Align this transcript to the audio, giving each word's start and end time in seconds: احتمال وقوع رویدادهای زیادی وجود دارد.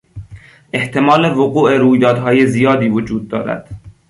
احتمال 0.73 1.25
وقوع 1.33 1.75
رویدادهای 1.77 2.47
زیادی 2.47 2.89
وجود 2.89 3.27
دارد. 3.27 3.69